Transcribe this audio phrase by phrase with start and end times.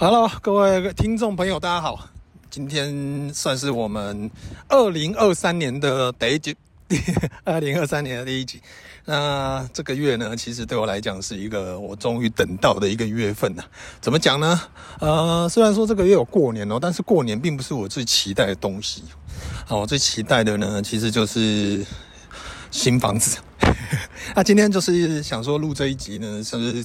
[0.00, 2.08] Hello，各位听众朋友，大家好。
[2.48, 4.30] 今天算是我们
[4.68, 6.56] 二零二三年的第一集，
[7.42, 8.62] 二零二三年的第一集。
[9.06, 13.64] 那这个月呢，其实对我来讲是一个我终于等到的一个月份呐。
[14.00, 14.60] 怎么讲呢？
[15.00, 19.02] 呃，虽然说这个月有过年哦，但是过年并不是我最期待的东西。
[19.66, 21.84] 啊，我最期待的呢，其实就是
[22.70, 23.38] 新房子。
[24.36, 26.84] 那今天就是想说录这一集呢，是不是。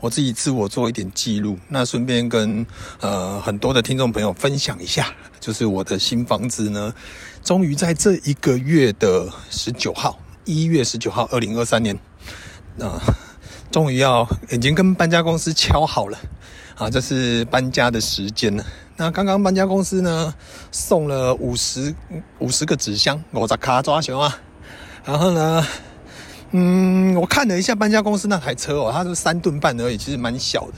[0.00, 2.66] 我自己自我做一点记录，那顺便跟
[3.00, 6.94] 呃很多的听众朋友分享一下，就是我的新房子呢，
[7.42, 11.98] 终于在这一个月的十九号，一月十九号，二零二三年，
[12.80, 13.00] 啊，
[13.70, 16.18] 终于要已经跟搬家公司敲好了，
[16.76, 18.64] 啊，这是搬家的时间了。
[18.96, 20.34] 那刚刚搬家公司呢
[20.72, 21.94] 送了五十
[22.38, 24.38] 五十个纸箱，我在卡抓熊啊，
[25.04, 25.66] 然后呢。
[26.50, 30.74] 嗯，我看了一下搬家公司那台车哦，它是三吨半而已，其实蛮小的。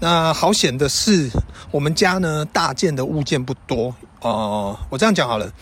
[0.00, 1.30] 那好险的是，
[1.70, 5.52] 我们家呢大件的物件不多哦、我这样讲好了，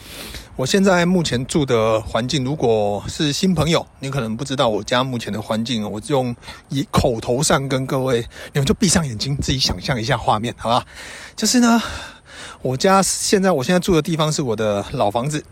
[0.54, 6.36] 我现在目前住的环境，如果是新朋友，你可能不知道我家目前的环境，我用
[6.68, 8.20] 以口头上跟各位，
[8.52, 10.84] 你们就闭上眼睛，自己想象一下画面，好吧？
[11.34, 11.82] 就是呢，
[12.62, 15.42] 我家现在我现在住的地方是我的老房子。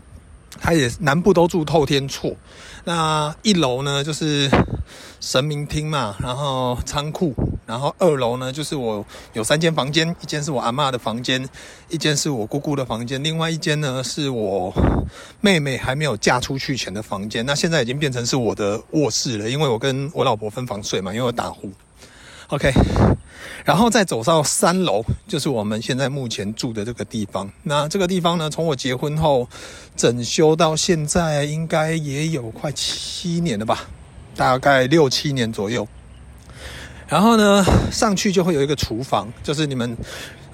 [0.61, 2.35] 它也南部都住透天厝，
[2.85, 4.49] 那一楼呢就是
[5.19, 7.33] 神明厅嘛，然后仓库，
[7.65, 11.47] 然后二楼呢就是我有三间房间，一间是我阿妈的房间，
[11.89, 14.73] 一间是我姑姑的房间，另外一间呢是我
[15.41, 21.69] 妹妹还没有嫁出去前的房间，那现在已经变成是我的卧室了，因为我跟我老婆分房睡嘛，因为我打呼。
[22.49, 22.71] OK。
[23.65, 27.49] 然后再走到三楼，就是我们现在目前住的这个地方。
[27.63, 29.47] 那这个地方呢，从我结婚后
[29.95, 33.87] 整修到现在，应该也有快七年了吧，
[34.35, 35.87] 大概六七年左右。
[37.07, 39.95] 然后呢，上去就会有一个厨房，就是你们。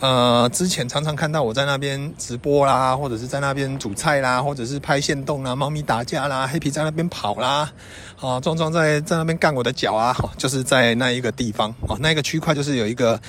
[0.02, 7.72] 呃，之前常常看到我在那边直播啦，或者是在那边煮菜啦，或者是拍线动啦，猫咪打架啦，黑皮在那边跑啦，
[8.20, 13.20] 啊，壮壮在在那边干我的脚啊， 就是在那一个地方哦，那一个区块就是有一个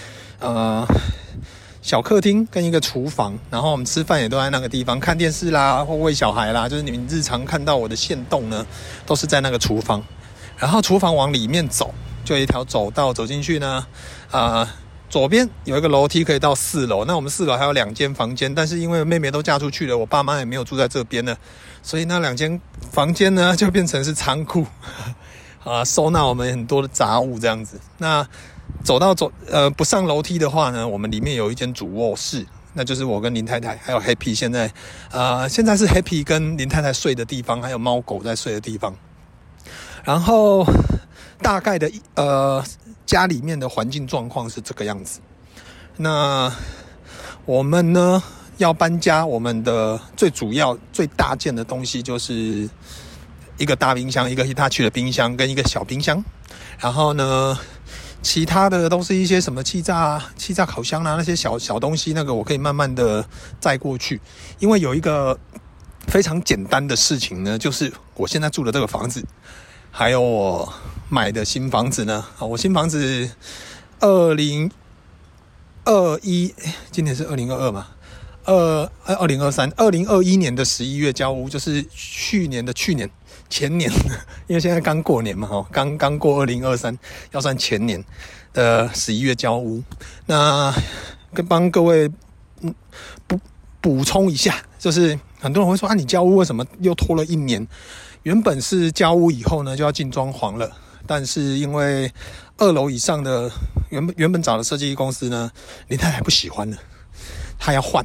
[0.41, 0.84] 呃
[1.82, 8.66] 小客厅跟一个厨房，然后我们吃饭也都在那个地方，看电视啦或喂小孩啦，就是你们日常看到我的线动呢，
[9.06, 10.03] 都是在那个厨房，
[10.59, 11.94] 然后厨房往里面走，
[12.25, 13.87] 就一条走道走进去呢，
[14.32, 14.69] 啊、
[15.09, 21.37] 左边有一个楼梯可以到四楼，那我们四楼还有两间房间，但是因为妹妹都嫁出去了，我爸妈也没有住在这边呢，
[21.83, 24.67] 所以那两间房间呢就变成是仓库，
[25.65, 27.81] 啊，收纳我们很多的杂物这样子。
[27.99, 28.27] 那
[28.83, 32.44] 走到走呃不上楼梯的话呢，我们里面有一间主卧室，
[32.75, 34.73] 那就是我跟林太太还有 Happy 现在
[35.12, 38.93] 呃现在是 Happy 跟林太太睡的地方，还有猫狗在睡的地方。
[40.06, 40.65] 然后
[41.43, 42.65] 大概的呃。
[43.06, 45.21] 家里面的环境状况是这个样子。
[45.97, 46.53] 那
[47.44, 48.21] 我们呢
[48.56, 52.69] 要搬家，我们的最主要、最大件的东西就是
[53.59, 56.21] 一个大冰箱，一个一打区的冰箱跟一个小冰箱。
[56.81, 57.56] 然后呢，
[58.23, 63.25] 其他的都是一些什么气炸、气炸烤箱啊，那些小小东西，那个我可以慢慢的
[63.61, 64.21] 载过去。
[64.59, 65.38] 因为有一个
[66.09, 69.25] 非常简单的事情呢，就是我现在住的这个房子，
[69.98, 70.70] 还有我。
[71.08, 72.26] 买的新房子呢？
[72.36, 73.30] 啊，我新房子
[74.00, 74.68] 二零
[75.84, 76.52] 二一，
[76.90, 77.86] 今年是二零二二嘛？
[78.44, 83.08] 二二零二三，二零二一年的十一月交屋，就是去年的去年
[83.48, 83.88] 前年，
[84.48, 86.98] 因为现在刚过年嘛，哈，刚刚过二零二三，
[87.30, 88.04] 要算前年
[88.52, 89.80] 的十一月交屋。
[90.26, 90.74] 那
[91.32, 92.10] 跟帮各位
[93.28, 93.38] 补
[93.80, 97.64] 补充一下，就是很多人会说啊，你交屋为什么又拖了一年？
[98.26, 100.69] 原本是交屋以后呢，就要进装潢了。
[101.06, 102.10] 但是因为
[102.56, 103.48] 二楼以上的
[103.91, 105.48] 原本原本找的设计公司呢，
[105.87, 106.76] 林太太不喜欢了，
[107.56, 108.04] 她要换，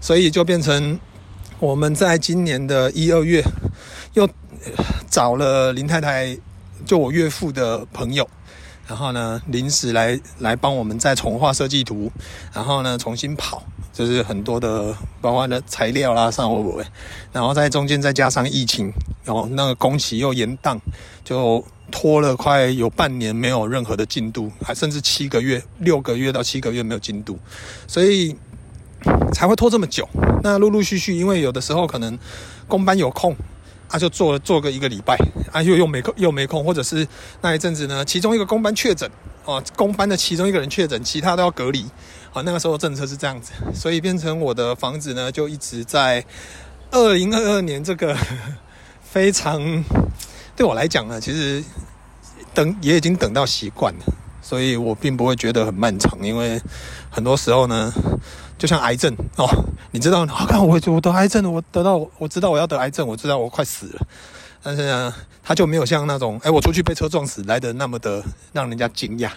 [0.00, 0.98] 所以就变成
[1.58, 3.44] 我们在今年的一二月
[4.14, 4.26] 又
[5.10, 6.34] 找了林太太，
[6.86, 8.26] 就我岳父的朋友，
[8.88, 12.10] 然后呢临时来来帮我们再重画设计图，
[12.54, 13.62] 然后呢重新跑。
[13.96, 16.84] 就是很多的包括的材料啦，上会不会？
[17.32, 18.92] 然后在中间再加上疫情，
[19.24, 20.78] 然后那个工期又延宕，
[21.24, 27.38] 就拖了快有半年没有任何的进度，还甚至七个月、六个月到七个月没有进度，
[27.86, 28.36] 所以
[29.32, 30.06] 才会拖这么久。
[30.42, 32.18] 那陆陆续续，因为有的时候可能
[32.68, 33.34] 工班有空，
[33.88, 35.16] 啊就做了做个一个礼拜，
[35.50, 37.08] 啊又又没空又没空，或者是
[37.40, 39.10] 那一阵子呢，其中一个工班确诊。
[39.46, 41.86] 哦，工班的其中一个人确诊，其他都要隔离。
[42.30, 46.24] 好，那个时候政策是这样子，所以变成我的房子呢，就一直在
[46.90, 48.16] 二零二二年这个
[49.02, 49.84] 非常
[50.54, 51.64] 对我来讲呢，其实
[52.52, 54.00] 等也已经等到习惯了。
[54.42, 56.60] 所以我并不会觉得很漫长，因为
[57.10, 57.92] 很多时候呢，
[58.58, 59.48] 就像癌症哦，
[59.90, 64.06] 你知道， 好看我我得癌症了，我得到我知道我要得癌症，我知道我快死了，
[64.62, 69.30] 但是呢，他就没有像那种哎，我出去被车撞死来的那么的让人家惊讶。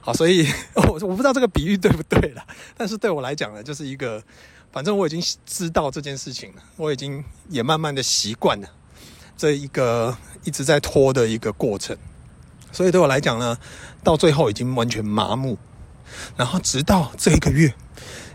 [0.00, 2.44] 好，所以 我我不知道这个比喻对不对啦，
[2.76, 4.22] 但是对我来讲呢，就是一个，
[4.70, 8.68] 反正我已经知道这件事情了，我已经也慢慢的习惯了
[9.36, 11.96] 这一个一直在拖的一个过程。
[12.70, 13.56] 所以对我来讲呢，
[14.02, 15.56] 到最后已经完全麻木，
[16.36, 17.72] 然后直到这一个月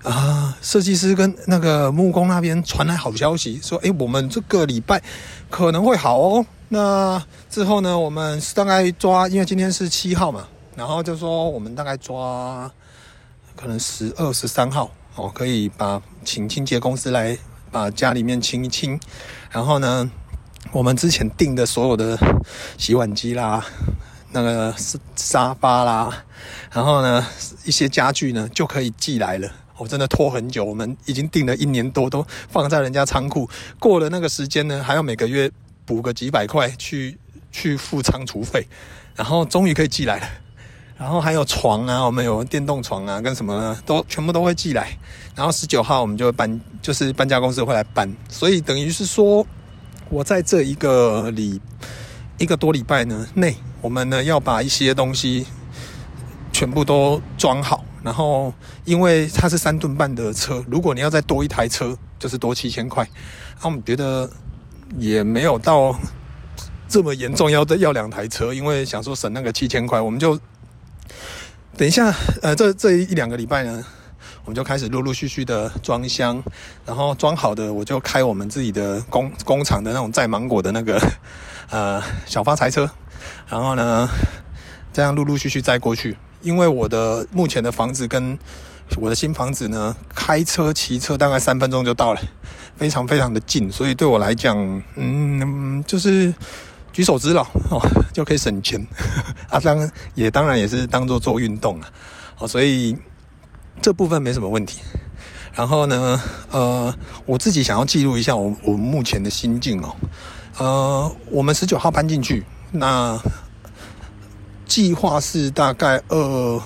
[0.04, 5.02] 啊，设计师跟那个木工那边传来好消息，说，诶，我们这个礼拜
[5.50, 6.46] 可能会好哦。
[6.70, 12.72] 那之后呢，我们大概抓，因为今天是七号嘛，然后就说我们大概抓，
[13.56, 17.38] 可能十二、十三号哦，可以把请清洁公司来
[17.72, 19.00] 把家里面清一清，
[19.52, 20.10] 然后呢，
[20.72, 22.18] 我们之前订的所有的
[22.78, 23.66] 洗碗机啦。
[24.32, 26.24] 那个沙沙发啦，
[26.72, 27.26] 然后呢，
[27.66, 29.52] 一些家具呢就可以寄来了。
[29.80, 33.50] 我真的拖很久，我们已经订了一年多，都放在人家仓库。
[33.80, 35.50] 过了那个时间呢，还要每个月
[35.86, 37.18] 补个几百块去
[37.52, 38.68] 去付仓储费，
[39.16, 40.28] 然后终于可以寄来了。
[40.98, 44.96] 然后还有床啊，我们有电动床啊，跟什么呢，都全部都会寄来。
[45.34, 49.48] 然后十九号我们就搬，就是搬家公司会来搬，所以等于是说，
[50.10, 51.62] 我在这一个礼
[52.38, 53.56] 一个多礼拜呢内。
[53.82, 55.46] 我们呢要把一些东西
[56.52, 58.54] 全部都装好，然后
[58.86, 63.08] 因为它是三吨半的车，如果你要再多一台车，就是多七千块。
[63.62, 64.30] 那我们觉得
[64.98, 65.94] 也没有到
[66.88, 70.40] 这么严重，要要两台车，因为想说省那个七千块，我们就
[71.78, 73.86] 等一下，呃，这这一两个礼拜呢，
[74.46, 76.42] 我们就开始陆陆续续的装箱，
[76.86, 81.02] 然后装好的我就开我们自己的工工厂的那种载芒果的那个
[81.70, 82.90] 呃小发财车。
[83.50, 84.08] 然后呢，
[84.94, 86.16] 这样陆陆续续载过去。
[86.42, 88.38] 因为我的目前的房子跟
[88.98, 92.22] 我的新房子呢，开车骑车大概三分钟就到了，
[92.76, 94.58] 非常非常的近，所以对我来讲，
[94.96, 96.34] 嗯，就是
[96.92, 97.80] 举手之劳哦，
[98.12, 98.86] 就可以省钱。
[99.50, 101.88] 啊，当然也当然也是当做做运动啊，
[102.40, 102.98] 哦，所以
[103.82, 104.80] 这部分没什么问题。
[105.54, 106.22] 然后呢，
[106.52, 106.96] 呃，
[107.26, 109.96] 我自己想要记录一下我我目前的心境哦，
[110.58, 112.46] 呃，我们十九号搬进去。
[112.72, 113.20] 那
[114.80, 116.64] 计划是大概二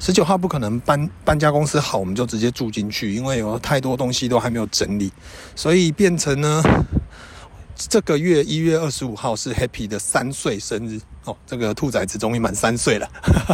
[0.00, 5.12] 十九号，不可能搬搬家公司好，我们就直接住进去，因为有太多东西都还没有整理，
[5.54, 6.60] 所以变成呢，
[7.76, 13.08] 这个月一月二十五号是 Happy 的三岁生日哦，这个兔崽子终于满三岁了，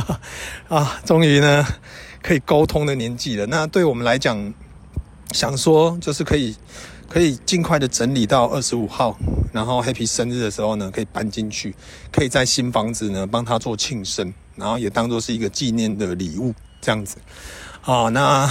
[0.68, 1.66] 啊，终于呢
[2.22, 3.44] 可以沟通的年纪了。
[3.44, 4.54] 那对我们来讲，
[5.32, 6.56] 想说就是可以。
[7.14, 9.16] 可以尽快的整理到二十五号，
[9.52, 11.72] 然后 Happy 生日的时候呢，可以搬进去，
[12.10, 17.18] 可以在新房子呢帮他做庆生，然后也当做是一个纪念的礼物，这样子。
[17.80, 18.48] 好，那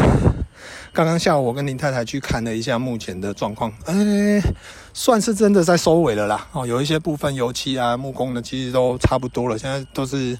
[0.93, 4.39] 刚刚下午我跟林太太去看了一下目前的状况，哎，
[4.93, 6.47] 算是真的在收尾了啦。
[6.51, 10.37] 哦，有一些部分油漆啊、木工的其实都差不多了，现在都是。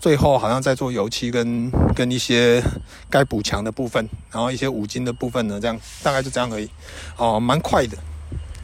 [0.00, 2.62] 最后好像在做油漆跟跟一些
[3.10, 6.70] 该补墙的部分，然后一些五金的部分呢，这样大概就这样而已，
[7.18, 7.98] 哦，蛮快的。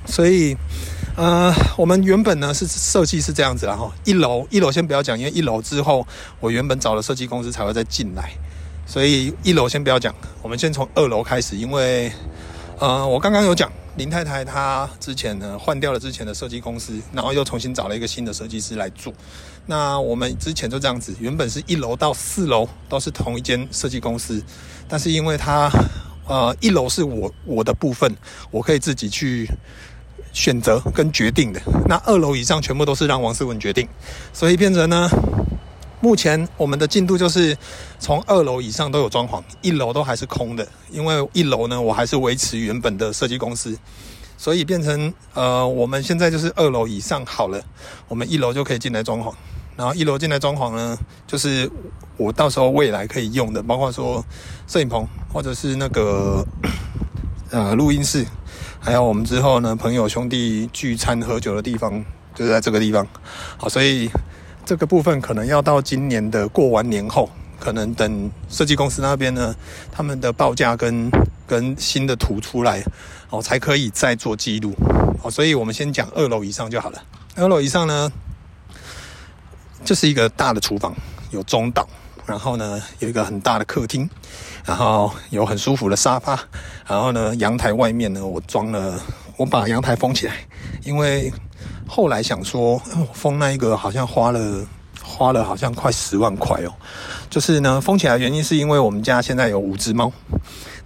[0.06, 0.56] 所以，
[1.14, 6.06] 呃，我们原本呢是设计是这样子，然后一楼一楼先不要讲，因为一楼之后
[6.40, 8.32] 我原本找了设计公司才会再进来，
[8.86, 12.10] 所以一楼先不要讲，我们先从二楼开始，因为
[12.78, 13.70] 呃，我刚刚有讲。
[13.96, 19.10] 林太太她之前呢换掉了之前的设计公司，然后又重新找了一个新的设计师来做。
[19.64, 24.42] 那我们之前就这样子，原本是一楼到四楼都是同一间设计公司，
[24.86, 25.72] 但是因为他
[26.26, 28.14] 呃一楼是我我的部分，
[28.50, 29.48] 我可以自己去
[30.34, 31.62] 选择跟决定的。
[31.88, 33.88] 那二楼以上全部都是让王思文决定，
[34.34, 35.08] 所以变成呢。
[36.06, 37.58] 目前我们的进度就是
[37.98, 43.76] 从二楼以上都有装潢，一楼都还是空的，因为一楼呢，我还是维持原本的设计公司，
[44.38, 47.60] 所以变成呃，我们现在就是二楼以上好了，
[48.06, 49.34] 我们一楼就可以进来装潢，
[49.74, 50.96] 然后一楼进来装潢呢，
[51.26, 51.68] 就是
[52.16, 54.24] 我到时候未来可以用的，包括说
[54.68, 56.46] 摄影棚或者是那个
[57.50, 58.24] 呃录音室，
[58.78, 63.04] 还有我们之后呢朋友兄弟聚餐喝酒的地方，就是在这个地方，
[63.58, 64.08] 好，所以。
[64.66, 67.30] 这个部分可能要到今年的过完年后，
[67.60, 69.54] 可能等设计公司那边呢，
[69.92, 71.08] 他们的报价跟
[71.46, 72.82] 跟新的图出来，
[73.30, 74.74] 哦，才可以再做记录。
[75.22, 77.00] 哦，所以我们先讲二楼以上就好了。
[77.36, 78.10] 二楼以上呢，
[79.84, 80.92] 就是一个大的厨房，
[81.30, 81.88] 有中岛，
[82.26, 84.10] 然后呢有一个很大的客厅，
[84.64, 86.36] 然后有很舒服的沙发，
[86.88, 88.98] 然后呢阳台外面呢我装了，
[89.36, 90.34] 我把阳台封起来，
[90.82, 91.32] 因为。
[91.86, 92.80] 后来想说，
[93.12, 94.66] 封那一个好像花了
[95.02, 96.72] 花了好像快十万块哦。
[97.30, 100.12] 就是呢，封起来原因是因为我们家现在有五只猫，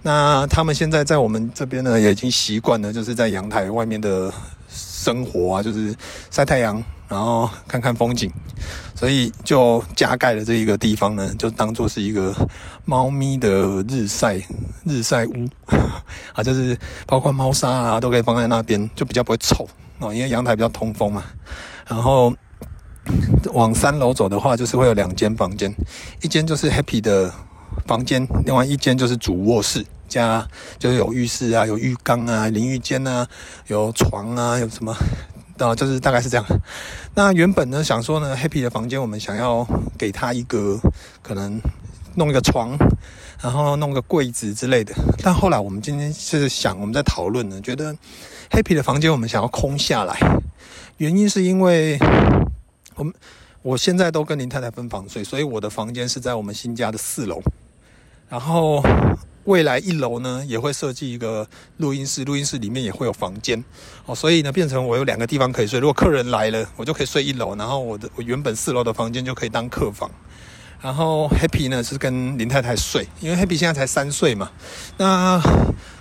[0.01, 4.31] 那他们现在在我们这边呢，也已经习惯了，就是在阳台外面的
[4.69, 5.95] 生活啊，就是
[6.29, 8.31] 晒太阳，然后看看风景，
[9.01, 12.31] 所以就加盖了这一个地方呢，就当做是一个
[12.85, 13.49] 猫咪的
[13.89, 14.39] 日晒
[14.85, 15.47] 日晒屋
[16.33, 16.77] 啊，就是
[17.07, 19.67] 包括猫砂啊都可以放在那边，就比较不会臭
[19.97, 21.23] 哦，因为阳台比较通风嘛，
[21.87, 22.31] 然后。
[23.53, 25.75] 往三楼走的话，就是会有两间房间，
[26.21, 27.33] 一间就是 Happy 的
[27.87, 33.27] 房间，另外一间就是主卧室加，就是有浴室啊，有浴缸啊，淋浴间啊，
[33.67, 34.95] 有床啊，有什么，
[35.67, 36.45] 啊，就是大概是这样。
[37.15, 40.79] 那原本呢，想说呢，Happy 的房间我们想要给他一个
[41.21, 41.59] 可能
[42.15, 42.77] 弄一个床，
[43.41, 44.93] 然后弄个柜子之类的。
[45.23, 47.95] 但后来我们今天是想，我们在讨论呢，觉得
[48.49, 50.17] Happy 的房间我们想要空下来，
[50.97, 51.97] 原因是因为。
[52.95, 53.13] 我们
[53.61, 57.41] 我现在都跟林太太分房睡，所以我的房间是在我们新家的四楼。
[58.27, 58.83] 然后
[59.45, 63.63] 未来一楼呢也会设计一个录音室，录音室里面也会有房间
[64.05, 65.79] 哦，所以呢变成我有两个地方可以睡。
[65.79, 70.09] 如果客人来了，我就可以睡一楼，然后我的我原本四楼的房间就可以当客房。
[70.81, 74.51] 然后 Happy 呢是跟林太太睡，因为 Happy 现在才三岁嘛，
[74.97, 75.39] 那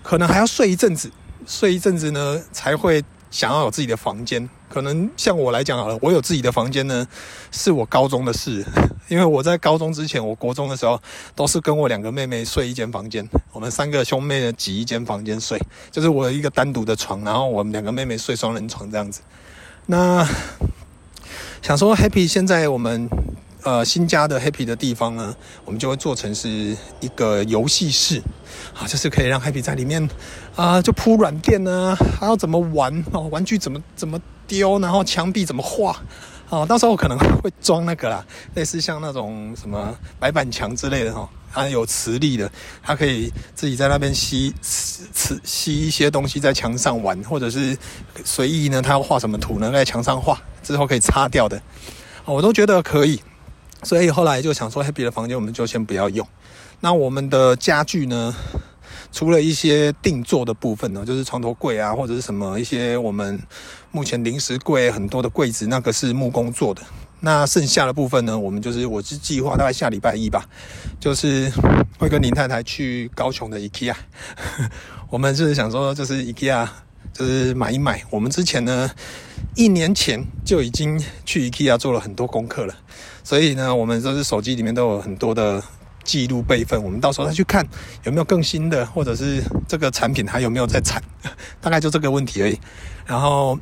[0.03, 1.11] 可能还要睡一阵子，
[1.47, 4.49] 睡一阵子呢才会想要有自己的房间。
[4.69, 7.07] 可能像我来讲好了，我有自己的房间呢，
[7.51, 8.65] 是我高中的事。
[9.09, 11.01] 因为我在高中之前，我国中的时候
[11.35, 15.61] 都是跟我两个妹妹睡一间房间，我们三个兄妹呢挤一间房间睡，
[15.91, 19.21] 就是我有一个单独的床，然后我们两个妹妹睡双人床这样子。
[19.87, 20.25] 那
[21.61, 23.09] 想说 Happy 现在我们
[23.63, 28.23] 呃新家的 Happy 的地方呢，我们就会做成是一个游戏室，
[28.75, 30.09] 啊，就是可以让 Happy 在里面
[30.57, 34.21] 啊、就铺软垫呢，还要怎么玩哦，玩具怎么怎么。
[34.51, 35.97] 丢，然后墙壁怎么画？
[36.49, 38.27] 哦，到时候可能会装那个啦，
[38.57, 42.51] 类似像那种什么白板墙之类的哈，它有磁力的，
[42.83, 47.79] 它可以自己在那边吸磁吸一些东西在墙上玩，或者是
[48.25, 51.63] 随意呢，它要画什么图呢，在墙上画之后可以擦掉的，
[52.25, 53.23] 我都觉得可以，
[53.83, 56.27] 所以后来就想说，Happy 的房间我们就先不要用，
[56.81, 58.35] 那我们的家具呢？
[59.13, 63.41] 除了一些定做的部分呢，就是床头柜啊，或者是什么一些我们
[63.91, 66.81] 目前临时柜很多的柜子，那个是木工做的。
[67.19, 70.49] 那剩下的部分呢，我们就是我是计划大概下礼拜一吧，
[71.01, 71.51] 就是
[71.99, 73.95] 会跟林太太去高雄的 IKEA。
[75.11, 76.69] 我们就是想说，就是 IKEA，
[77.13, 78.05] 就是买一买。
[78.11, 78.89] 我们之前呢，
[79.57, 82.75] 一年前就已经去 IKEA 做了很多功课了，
[83.23, 85.63] 所以呢，我们就是手机里面都有很多的。
[86.03, 87.65] 记录备份，我们到时候再去看
[88.05, 91.01] 有没有更新的，或者是这个产品还有没有在产，
[91.61, 92.59] 大概就这个问题而已。
[93.05, 93.57] 然后，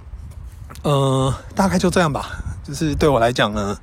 [0.82, 2.38] 呃，大概就这样吧。
[2.64, 3.76] 就是对我来讲呢，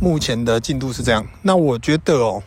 [0.00, 1.26] 目前的进度是这样。
[1.42, 2.40] 那我觉得哦，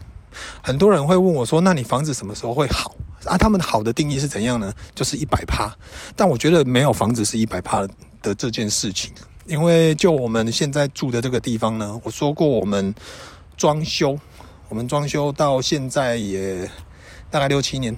[0.63, 4.73] 很多人会问我说：“那你房子什么时候会好？”啊，他们好的定义是怎样呢？
[4.95, 5.69] 就是一百趴。
[6.15, 7.85] 但我觉得没有房子是一百趴
[8.21, 9.11] 的这件事情，
[9.49, 12.93] 因为就我们现在住的这个地方呢，我说过我们
[13.57, 14.17] 装修。
[14.69, 16.69] 我们装修到现在也
[17.31, 17.97] 大概六七年，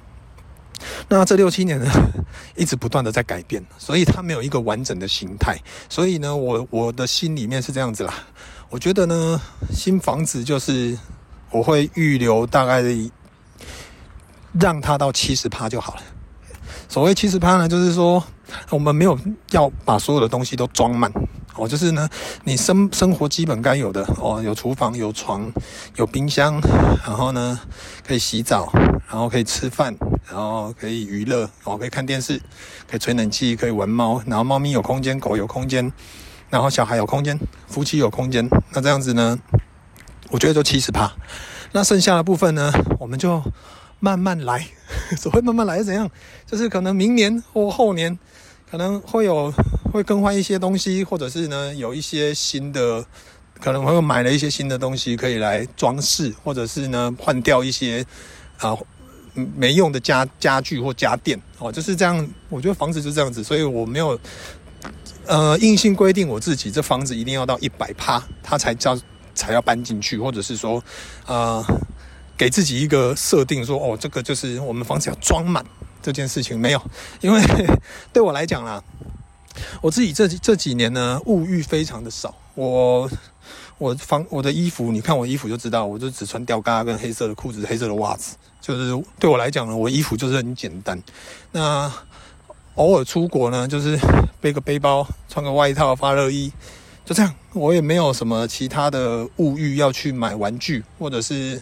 [1.09, 1.85] 那这六七年呢，
[2.55, 5.59] 一直不断的在改变，所以它没有一个完整的形态。
[5.89, 8.13] 所以呢，我我的心里面是这样子啦。
[8.69, 9.41] 我觉得呢，
[9.73, 10.97] 新房子就是
[11.49, 12.81] 我会预留大概
[14.57, 16.01] 让它到七十趴就好了。
[16.87, 18.23] 所谓七十趴呢，就是说
[18.69, 21.11] 我们没有要把所有的东西都装满。
[21.61, 22.09] 哦，就是呢，
[22.43, 25.47] 你生生活基本该有的哦，有厨房、有床、
[25.95, 26.59] 有冰箱，
[27.05, 27.59] 然后呢
[28.03, 28.67] 可以洗澡，
[29.07, 29.95] 然后可以吃饭，
[30.27, 32.41] 然后可以娱乐，哦，可以看电视，
[32.89, 35.93] 可以吹冷气，可以玩猫，然后猫咪有空间，狗有空间，
[36.49, 39.37] 然后小孩有空间，夫妻有空间，那这样子呢，
[40.31, 41.13] 我觉得就七十趴，
[41.73, 43.39] 那剩下的部分呢，我们就
[43.99, 44.65] 慢慢来，
[45.15, 46.09] 所谓慢慢来是怎样？
[46.47, 48.17] 就是可能明年或后年
[48.71, 49.53] 可能会有。
[49.91, 53.05] 会更换一些东西，或者是呢，有一些新的，
[53.59, 58.05] 可能会买了一些新的东西可以来装饰，或者是呢，换掉一些
[58.59, 58.73] 啊
[59.33, 62.25] 没用的家家具或家电哦，就是这样。
[62.47, 64.17] 我觉得房子就是这样子，所以我没有
[65.25, 68.97] 呃硬性规定我自己这房子一定要到一百趴，它才叫
[69.35, 70.81] 才要搬进去，或者是说
[71.25, 71.61] 呃
[72.37, 75.65] 给自己一个设定说哦，这个就是我们房子要装满
[76.01, 76.81] 这件事情没有，
[77.21, 77.41] 因为
[78.11, 78.83] 对我来讲啦。
[79.81, 82.33] 我自己这这几年呢，物欲非常的少。
[82.55, 83.09] 我
[83.77, 88.37] 我房我的衣服，你看我衣服就知道，我就只穿吊嘎跟黑色的裤子、黑色的袜子。
[88.61, 91.01] 就是对我来讲呢，我衣服就是很简单。
[91.51, 91.91] 那
[92.75, 93.99] 偶尔出国呢，就是
[94.39, 96.49] 背个背包，穿个外套、发热衣，
[97.03, 101.61] 就这样，我也没有什么其他的物欲要去买玩具，或者是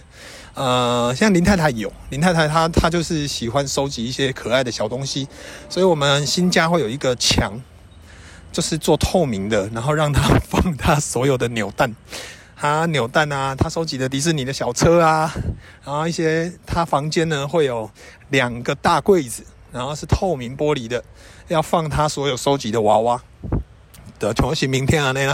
[0.60, 5.26] 呃，像林太太有，林太太她她就是喜欢收集一些可爱的小东西，
[5.70, 7.54] 所以我们新家会有一个墙，
[8.52, 11.96] 就是做透明的，然后让她放她所有的扭蛋，
[12.58, 15.34] 她扭蛋啊，她收集的迪士尼的小车啊，
[15.86, 17.90] 然后一些她房间呢会有
[18.28, 21.02] 两个大柜子，然后是透明玻璃的，
[21.48, 23.24] 要放她所有收集的娃娃。
[24.20, 25.34] 的重新明天啊，那样，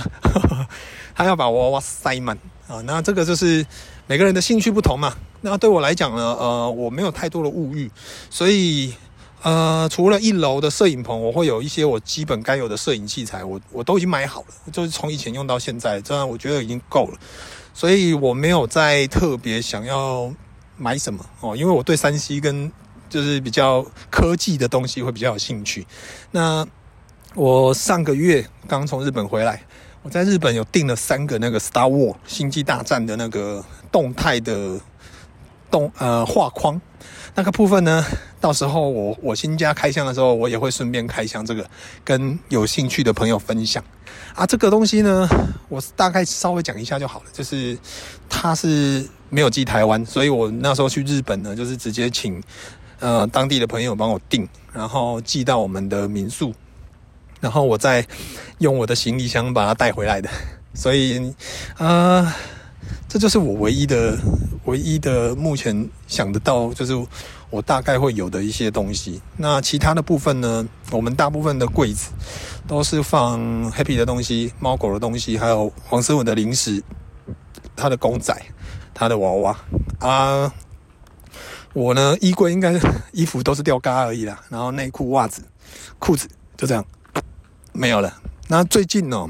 [1.16, 2.82] 她要把娃娃塞满啊。
[2.86, 3.66] 那这个就是
[4.08, 5.16] 每个人的兴趣不同嘛。
[5.42, 7.90] 那对我来讲呢，呃，我没有太多的物欲，
[8.30, 8.94] 所以
[9.42, 17.18] 呃，除了一楼的摄影棚，我会有一些我基本该有的摄影器材，我我都已经买好了，就是从以前用到现在，这样我觉得已经够了。
[17.74, 20.34] 所以我没有再特别想要
[20.78, 22.72] 买什么哦，因为我对 3C 跟
[23.10, 25.86] 就是比较科技的东西会比较有兴趣。
[26.32, 26.66] 那。
[27.38, 29.62] 我上个月刚从日本回来，
[30.04, 33.62] 我在日本有订了三个那个《Star War》星际大战的那个
[33.96, 34.78] 动态的
[35.72, 36.82] 动呃画框，
[37.34, 38.04] 那个部分呢，
[38.42, 41.66] 到时候我我新家开箱的时候，我也会顺便开箱这个，
[42.04, 43.82] 跟有兴趣的朋友分享
[44.34, 44.46] 啊。
[44.46, 45.26] 这个东西呢，
[45.70, 47.78] 我大概稍微讲一下就好了，就是
[48.28, 52.44] 它是没有寄台湾，所以我那时候去日本呢，就是直接请
[53.00, 56.54] 呃当地的朋友帮我订，然后寄到我们的民宿。
[57.40, 58.06] 然后我再
[58.58, 60.30] 用我的行李箱把它带回来的，
[60.74, 61.34] 所以，
[61.78, 62.34] 呃，
[63.08, 64.18] 这就是我唯一的、
[64.66, 66.94] 唯一的目前想得到，就是
[67.50, 69.22] 我大概会有的一些东西。
[69.38, 70.68] 那其他的部分呢？
[70.92, 72.12] 我们大部分的柜子
[72.68, 73.40] 都是放
[73.72, 76.84] Happy 的东西、猫狗的东西，还有黄思文的零食、
[77.76, 78.36] 他的公仔、
[78.94, 79.58] 他的娃娃
[80.00, 80.54] 啊。
[81.74, 82.80] 我呢，衣柜应该
[83.14, 85.44] 衣服都是吊嘎而已啦，然后内裤、袜子、
[86.00, 86.28] 裤子
[86.58, 86.86] 就这样。
[87.72, 88.14] 没有了。
[88.48, 89.28] 那最近呢，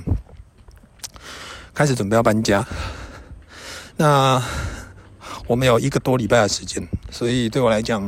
[1.74, 2.66] 开始准备要搬家。
[3.98, 4.44] 那
[5.48, 8.04] 我们有一个多礼拜的时间，所以对我来讲，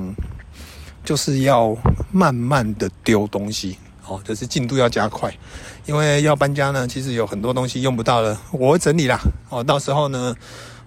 [1.05, 1.75] 就是要
[2.11, 5.33] 慢慢的丢东西哦，就是进度要加快。
[5.85, 9.17] 因为要搬家呢，其实有很多东西用不到了，我会整理啦。
[9.49, 10.35] 哦，到时候呢，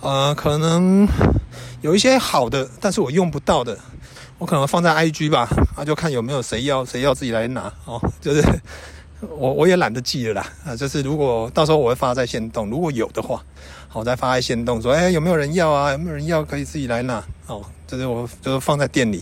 [0.01, 1.09] 呃，可能
[1.81, 3.79] 有一些好的，但是我用不到的，
[4.37, 8.43] 我可能放在 IG 吧，那就看有没有谁要，谁要自己来拿哦，就是。
[9.29, 13.45] 我我也懒得记了啦，啊，就是如果到时候我会发在线动，如果有的话，
[13.87, 15.93] 好，再发在线动说，哎，有没有人要啊？
[15.93, 17.63] 有没有人要可以自己来拿哦。
[17.87, 19.21] 就是我就是放在店里，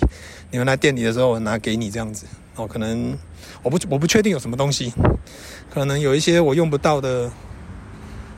[0.50, 2.66] 你们来店里的时候我拿给你这样子哦。
[2.66, 3.16] 可能
[3.62, 4.92] 我不我不确定有什么东西，
[5.70, 7.30] 可能有一些我用不到的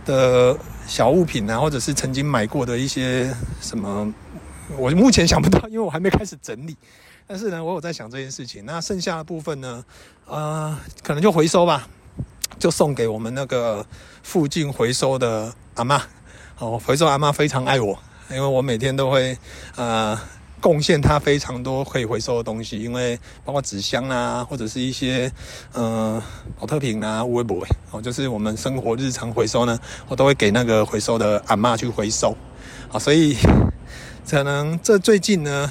[0.07, 3.29] 的小物品啊，或者是曾经买过的一些
[3.61, 4.15] 什么，
[4.79, 6.77] 我目前想不到，因为我还没开始整理。
[7.33, 8.67] 但是呢，我有在想这件事情。
[8.67, 9.85] 那剩下的部分呢，
[10.27, 11.87] 呃，可能就回收吧，
[12.59, 13.87] 就送给我们那个
[14.25, 16.01] 附近回收的阿嬷。
[16.59, 17.97] 哦，回收阿嬷非常爱我，
[18.33, 19.39] 因为我每天都会
[19.77, 20.21] 呃
[20.61, 25.31] 贡献她非常多可以回收的东西，因为包括纸箱啊，或者是一些
[25.73, 26.21] 呃
[26.59, 32.37] 宝特瓶啊、微波哦，就是我们生活日常回收呢，我都会给那个回收的阿嬷去回收。
[32.91, 33.37] 啊，所以
[34.29, 35.71] 可能这最近呢。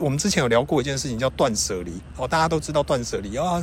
[0.00, 3.62] 我们之前有聊过一件事情，叫断舍离哦，大家都知道断舍离啊。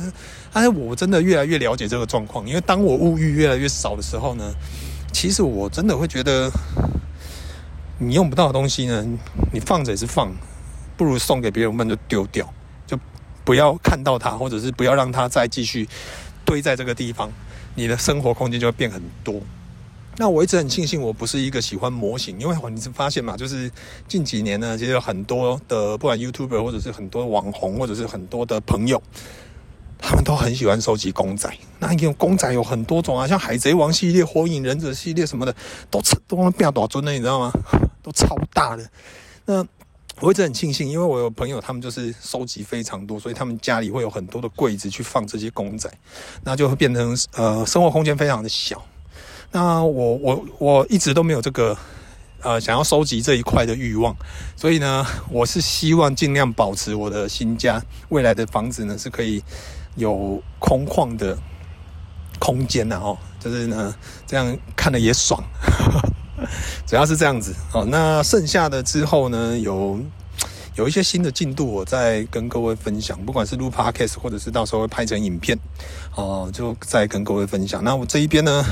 [0.52, 4.52] 但是我真的越来越了解这个状况，因为当我物欲越来越少的时候呢，
[5.12, 6.50] 其实我真的会觉得，
[7.98, 9.04] 你用不到的东西呢，
[9.52, 10.32] 你放着也是放，
[10.96, 12.52] 不如送给别人，我们就丢掉，
[12.86, 12.98] 就
[13.44, 15.88] 不要看到它，或者是不要让它再继续
[16.44, 17.30] 堆在这个地方，
[17.74, 19.40] 你的生活空间就会变很多。
[20.20, 23.72] 那我一直很庆幸，我不是一个喜欢模型，因为 你是发现嘛，就是
[24.06, 29.02] 近几年呢，其实有很多的不管 YouTuber 或者是很多网红，或者是很多的朋友，
[29.98, 31.50] 他们都很喜欢收集公仔。
[31.78, 35.56] 那因为公仔有很多种啊，像海贼王系列、火影忍者系列什么的，
[35.90, 37.50] 都都都变多尊的，你知道吗？
[38.02, 38.86] 都超大的。
[39.46, 39.66] 那
[40.20, 45.90] 我一直很庆幸，因为我有朋友，他们就是收集非常多，所以他们家里会有很多的柜子去放这些公仔，
[46.44, 48.84] 那就会变成呃生活空间非常的小。
[49.52, 51.76] 那我我我一直都没有这个
[52.42, 54.14] 呃想要收集这一块的欲望，
[54.56, 59.42] 所以呢，我是希望尽量保持我的新家未来的房子呢是可以
[59.96, 61.36] 有空旷的
[62.38, 63.94] 空间的哦，就是呢
[64.26, 65.42] 这样看了也爽，
[66.86, 67.84] 主要是这样子哦。
[67.90, 69.98] 那剩下的之后呢有。
[70.80, 73.22] 有一些新的进度，我再跟各位分享。
[73.26, 75.58] 不管是录 Podcast，或者是到时候会拍成影片，
[76.16, 77.84] 哦，就再跟各位分享。
[77.84, 78.64] 那我这一边呢，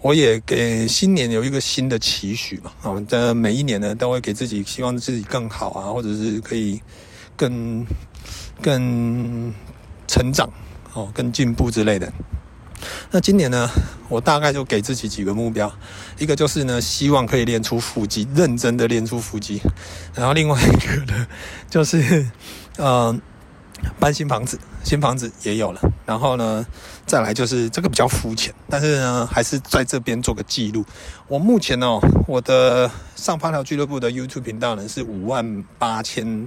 [0.00, 2.70] 我也给新年有一个新的期许嘛。
[2.82, 6.80] 啊，在每一年呢，都会给自己希望自己更好啊，或者是可以
[7.36, 7.84] 更
[8.62, 9.52] 更
[10.06, 10.48] 成长，
[10.92, 12.12] 哦，更进步之类的。
[13.10, 13.68] 那今年呢，
[14.12, 15.72] 我大概就给自己几个目标，
[16.18, 19.58] 一个就是呢，希望可以练出腹肌，认真的练出腹肌。
[20.14, 21.26] 然后另外一个呢，
[21.70, 22.28] 就是
[22.76, 23.18] 呃，
[23.98, 25.80] 搬新房子，新房子也有了。
[26.04, 26.66] 然后呢，
[27.06, 30.84] 再来就是这个比较肤浅，但是呢，还是在这边做个记录。
[31.26, 31.98] 我目前哦，
[32.28, 36.46] 我的上发条俱乐部的 YouTube 频道呢是五万八千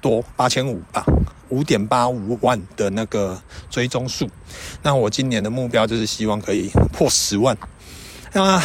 [0.00, 1.04] 多，八千五吧。
[1.48, 4.28] 五点八五万的那个追踪数，
[4.82, 7.56] 那我今年的目标就是希望可以破十万。
[8.32, 8.60] 那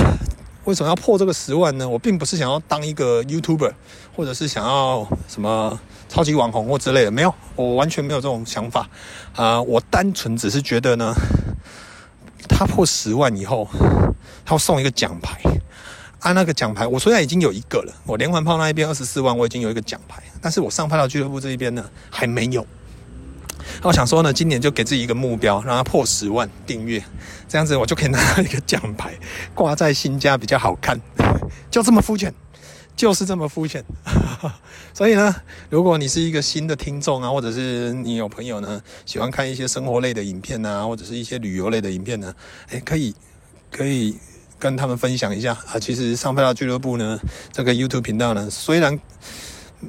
[0.64, 1.88] 为什么要破这个十万呢？
[1.88, 3.72] 我并不是想要当一个 YouTuber，
[4.16, 8.90] 或者是想要什么超级网红或之类的，没有，我完全没有这种想法
[9.36, 11.14] 啊、我单纯只是觉得呢，
[12.50, 13.70] 他破十万以后，
[14.44, 15.40] 他要送一个奖牌。
[16.22, 22.66] 啊，那个奖牌我虽然已经有一个了，我连环炮那一边二十四万，我已经有一个奖牌，但是我上派到俱乐部这一边呢还没有。
[23.82, 27.04] 我想说呢，今年就给自己一个目标，让它破十万订阅，
[27.48, 29.14] 这样子我就可以拿到一个奖牌
[29.56, 31.00] 挂在新家比较好看，
[31.72, 32.32] 就这么肤浅，
[32.96, 33.84] 就是这么肤浅。
[34.94, 35.36] 所以呢，
[35.72, 42.32] 如果你是一个新的听众啊，或者是你有朋友呢喜欢看一些生活类的影片啊，或者是一些旅游类的影片呢，
[42.70, 43.16] 诶，可以，
[43.72, 44.18] 可以。
[44.62, 47.20] 跟他们分享一下啊，其实上发条俱乐部呢，
[47.52, 49.00] 这个 YouTube 频道呢，虽然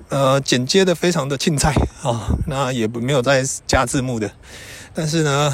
[0.08, 4.32] 呃剪接的非常的青菜啊，那也没有在加字幕的，
[4.94, 5.52] 但是呢，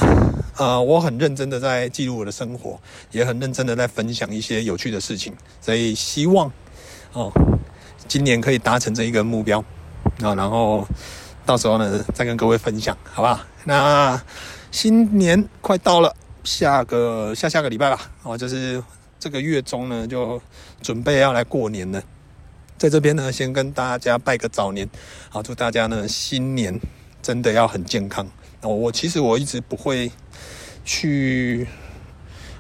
[0.57, 2.79] 呃，我很认真的在记录我的生活，
[3.11, 6.49] 也很认真的在分享一些有趣的事情，所以希望
[7.13, 7.33] 哦，
[8.07, 9.59] 今年可以达成这一个目标
[10.23, 10.87] 啊，然后
[11.45, 13.45] 到时候呢，再跟各位分享，好吧？
[13.65, 14.23] 那
[14.71, 18.81] 新年快到了，下个下下个礼拜吧，哦，就是。
[19.21, 20.41] 这个月中呢，就
[20.81, 22.03] 准备要来过年了，
[22.77, 24.89] 在这边呢，先跟大家拜个早年，
[25.29, 26.79] 好，祝大家呢新年
[27.21, 28.27] 真的要很健康。
[28.63, 30.11] 我我其实我一直不会
[30.85, 31.67] 去，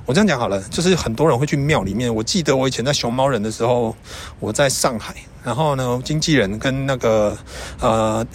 [0.05, 2.12] 我这样讲好了，就是很多人会去庙里面。
[2.12, 3.94] 我记得我以前在熊猫人的时候，
[4.40, 7.38] 我在上海，然后呢，经纪人跟那个
[7.81, 8.27] 呃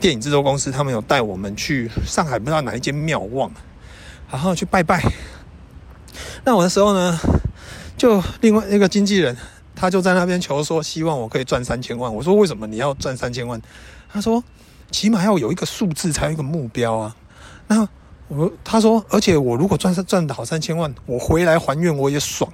[0.00, 3.56] 电影制作公司，他们有带我们去上海，不知道哪一间庙忘了，
[4.30, 5.02] 然后去拜拜。
[6.42, 7.18] 那我的时候呢，
[8.00, 9.36] 就另外一个经纪人，
[9.76, 12.14] 他就在那边求说，希望我可以赚三千万。
[12.14, 13.60] 我说，为什么你要赚三千万？
[14.10, 14.42] 他说
[14.90, 17.14] 起码要有一个数字才有一个目标啊。
[17.66, 17.86] 那
[18.28, 22.50] 我他说，而且我如果赚赚得好三千万，我回来还愿我也爽。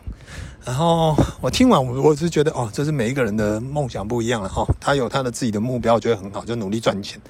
[0.65, 4.67] 然后我听完我我是觉得哦，这是每一个人的梦想不一样了哈。
[4.81, 7.21] 他有他的自己的目标，我觉得很好，就努力赚钱。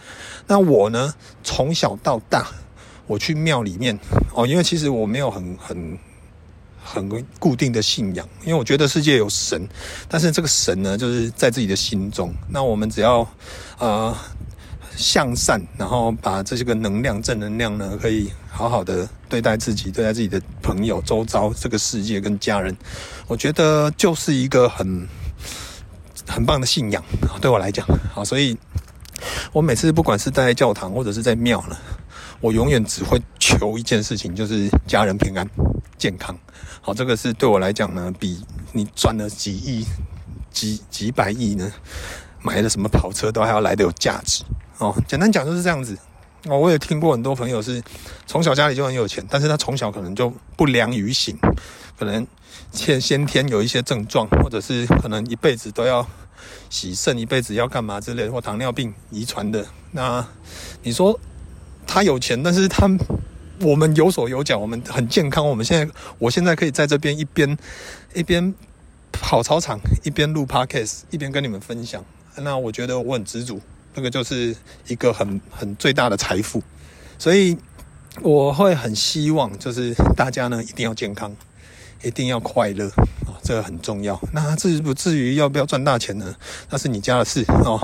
[0.46, 1.12] 那我呢，
[1.44, 2.46] 从小到大
[3.06, 4.00] 我去庙里面
[4.32, 5.98] 哦，因为其实我没有很很。
[6.86, 7.08] 很
[7.40, 9.66] 固定的信仰，因为我觉得世界有神，
[10.08, 12.32] 但是这个神呢，就是在自己的心中。
[12.48, 13.28] 那我们只要
[13.78, 14.16] 呃
[14.96, 22.74] 向善，然后把这些个能量、正能量呢，可以好好的对待自己，对待自己的朋友、周遭这个世界跟家人，
[23.26, 25.06] 我觉得就是一个很
[26.26, 27.02] 很棒的信仰。
[27.40, 28.56] 对我来讲，好，所以
[29.52, 31.76] 我每次不管是在教堂或者是在庙呢，
[32.40, 35.46] 我永远只会求一件事情，就是家人平安、
[36.06, 36.38] 健康。
[36.80, 38.40] 好，这个是对我来讲呢，比
[38.70, 39.84] 你赚了几亿、
[40.52, 41.72] 几几百亿呢，
[42.42, 44.44] 买了什么跑车都还要来得有价值
[44.78, 44.94] 哦。
[45.08, 45.98] 简单讲就是这样子
[46.44, 46.56] 哦。
[46.56, 47.82] 我也听过很多朋友是
[48.24, 51.36] 从小家里就很有钱，但是他从小可能就不良于行，
[51.98, 52.24] 可能
[52.70, 56.06] 先先天有一些症状，或者是可能一辈子都要
[56.70, 59.66] 洗肾，一辈子要干嘛之类，或糖尿病遗传的。
[59.90, 60.24] 那
[60.84, 61.18] 你说
[61.84, 62.88] 他有钱，但是他。
[63.60, 65.48] 我们有手有脚，我们很健康。
[65.48, 67.56] 我们现在，我现在可以在这边一边
[68.12, 68.54] 一边
[69.10, 72.04] 跑操场，一边录 podcast，一边跟你们分享。
[72.36, 73.60] 那我觉得我很知足，
[73.94, 74.54] 那个就是
[74.88, 76.62] 一个很很最大的财富。
[77.18, 77.56] 所以
[78.20, 81.34] 我会很希望，就是大家呢一定要健康，
[82.02, 82.86] 一定要快乐
[83.26, 84.20] 啊，这个很重要。
[84.32, 86.36] 那至不至于要不要赚大钱呢？
[86.68, 87.80] 那是你家的事哦。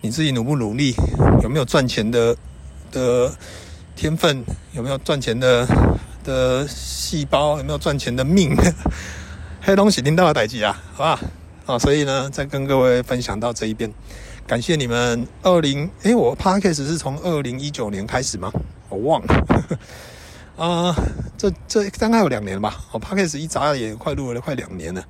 [0.00, 0.94] 你自己努不努力，
[1.42, 2.36] 有没有赚钱的
[2.90, 3.32] 的？
[3.96, 5.66] 天分有没有赚钱的
[6.22, 7.56] 的细胞？
[7.56, 8.54] 有没有赚钱的命？
[9.62, 11.20] 黑东西听到了代志啊，好吧？
[11.64, 13.90] 啊，所以呢，再跟各位分享到这一边，
[14.46, 15.26] 感谢你们。
[15.42, 18.52] 二零，诶，我 Podcast 是从二零一九年开始吗？
[18.90, 19.78] 我忘了。
[20.62, 20.94] 啊、
[21.36, 22.84] 这这大概有两年吧。
[22.92, 25.02] 我 Podcast 一眨眼快录了快两年了。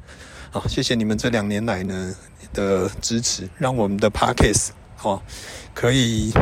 [0.51, 2.15] 好，谢谢你们这两年来呢
[2.55, 4.69] 的支持，让我们的 Podcast
[5.03, 5.21] 哦
[5.75, 6.33] 可以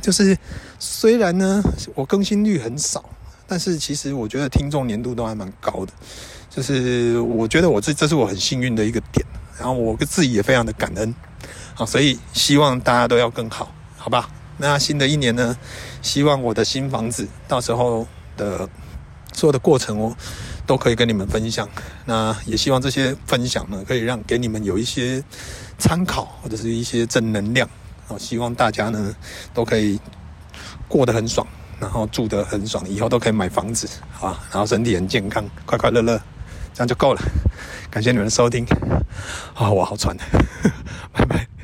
[0.00, 0.36] 就是。
[0.82, 1.62] 虽然呢，
[1.94, 3.04] 我更新率很少，
[3.46, 5.92] 但是其实我觉得听众黏度都还蛮高的。
[6.48, 9.22] 就是我觉得我这这是我很幸运的一个点，
[9.58, 11.14] 然后我自己也非常的感恩。
[11.74, 14.30] 好，所以希望大家都要更好，好吧？
[14.56, 15.54] 那新的一年呢，
[16.00, 18.66] 希望我的新房子到时候的
[19.34, 20.16] 所有的过程哦，
[20.66, 21.68] 都可以跟你们分享。
[22.06, 25.22] 那也希望这些分享呢，可以让给你们有一些
[25.76, 27.68] 参考或者是一些正能量。
[28.10, 29.14] 我，希望大家呢
[29.54, 29.98] 都可以
[30.88, 31.46] 过得很爽，
[31.78, 33.88] 然后住得很爽，以后都可以买房子
[34.20, 36.20] 啊，然后身体很健康，快快乐乐，
[36.74, 37.20] 这样就够了。
[37.90, 38.64] 感谢你们的收听，
[39.54, 40.16] 啊，我好喘，
[41.12, 41.59] 拜拜。